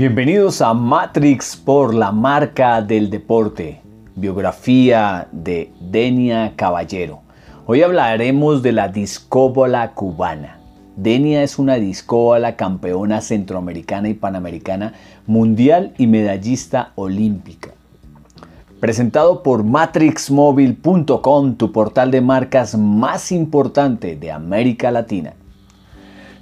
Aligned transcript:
Bienvenidos 0.00 0.62
a 0.62 0.72
Matrix 0.72 1.54
por 1.58 1.92
la 1.92 2.10
marca 2.10 2.80
del 2.80 3.10
deporte, 3.10 3.82
biografía 4.16 5.28
de 5.30 5.74
Denia 5.78 6.54
Caballero. 6.56 7.20
Hoy 7.66 7.82
hablaremos 7.82 8.62
de 8.62 8.72
la 8.72 8.88
discóbola 8.88 9.92
cubana. 9.92 10.58
Denia 10.96 11.42
es 11.42 11.58
una 11.58 11.74
discóbola 11.74 12.56
campeona 12.56 13.20
centroamericana 13.20 14.08
y 14.08 14.14
panamericana 14.14 14.94
mundial 15.26 15.92
y 15.98 16.06
medallista 16.06 16.92
olímpica. 16.94 17.72
Presentado 18.80 19.42
por 19.42 19.64
matrixmobile.com, 19.64 21.56
tu 21.56 21.72
portal 21.72 22.10
de 22.10 22.22
marcas 22.22 22.74
más 22.74 23.30
importante 23.32 24.16
de 24.16 24.32
América 24.32 24.90
Latina. 24.90 25.34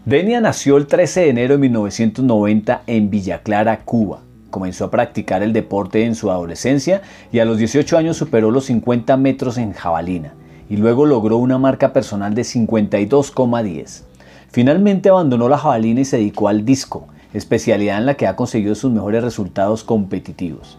Denia 0.09 0.41
nació 0.41 0.79
el 0.79 0.87
13 0.87 1.21
de 1.21 1.29
enero 1.29 1.53
de 1.53 1.59
1990 1.59 2.81
en 2.87 3.11
Villa 3.11 3.43
Clara, 3.43 3.81
Cuba. 3.85 4.21
Comenzó 4.49 4.87
a 4.87 4.91
practicar 4.91 5.43
el 5.43 5.53
deporte 5.53 6.07
en 6.07 6.15
su 6.15 6.31
adolescencia 6.31 7.03
y 7.31 7.41
a 7.41 7.45
los 7.45 7.59
18 7.59 7.99
años 7.99 8.17
superó 8.17 8.51
los 8.51 8.65
50 8.65 9.15
metros 9.19 9.59
en 9.59 9.75
jabalina 9.75 10.33
y 10.71 10.79
luego 10.79 11.05
logró 11.05 11.37
una 11.37 11.59
marca 11.59 11.93
personal 11.93 12.35
de 12.35 12.41
52,10. 12.41 14.05
Finalmente 14.51 15.11
abandonó 15.11 15.47
la 15.51 15.59
jabalina 15.59 16.01
y 16.01 16.07
se 16.07 16.17
dedicó 16.17 16.49
al 16.49 16.65
disco, 16.65 17.09
especialidad 17.35 17.99
en 17.99 18.07
la 18.07 18.15
que 18.15 18.27
ha 18.27 18.35
conseguido 18.35 18.75
sus 18.77 18.91
mejores 18.91 19.23
resultados 19.23 19.85
competitivos. 19.85 20.79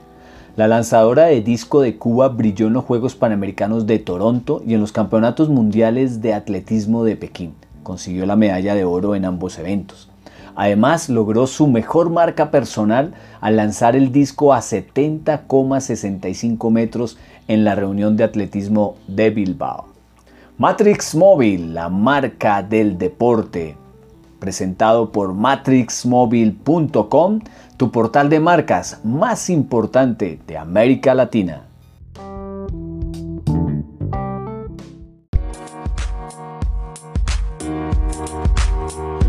La 0.56 0.68
lanzadora 0.68 1.26
de 1.26 1.42
disco 1.42 1.82
de 1.82 1.98
Cuba 1.98 2.30
brilló 2.30 2.66
en 2.66 2.74
los 2.74 2.86
Juegos 2.86 3.14
Panamericanos 3.14 3.86
de 3.86 4.00
Toronto 4.00 4.64
y 4.66 4.74
en 4.74 4.82
los 4.82 4.92
Campeonatos 4.92 5.50
Mundiales 5.50 6.20
de 6.20 6.34
Atletismo 6.34 7.04
de 7.04 7.16
Pekín 7.16 7.54
consiguió 7.84 8.26
la 8.26 8.36
medalla 8.36 8.74
de 8.76 8.86
oro 8.86 9.16
en 9.16 9.26
ambos 9.26 9.60
eventos. 9.60 10.10
Además, 10.56 11.10
logró 11.10 11.46
su 11.48 11.68
mejor 11.68 12.10
marca 12.10 12.52
personal 12.52 13.14
al 13.40 13.56
lanzar 13.56 13.96
el 13.96 14.12
disco 14.12 14.54
a 14.54 14.60
70,65 14.60 16.70
metros 16.70 17.18
en 17.48 17.64
la 17.64 17.76
reunión 17.76 18.18
de 18.18 18.26
atletismo 18.26 18.98
de 19.08 19.30
Bilbao. 19.30 19.86
Matrix 20.58 21.16
Móvil, 21.16 21.74
la 21.74 21.88
marca 21.88 22.62
del 22.62 22.98
deporte, 22.98 23.78
presentado 24.40 25.14
por 25.14 25.34
matrixmobile.com, 25.34 27.40
tu 27.78 27.92
portal 27.92 28.30
de 28.30 28.42
marcas 28.42 29.00
más 29.06 29.50
importante 29.50 30.42
de 30.46 30.58
América 30.58 31.14
Latina. 31.14 31.69
you 38.98 39.29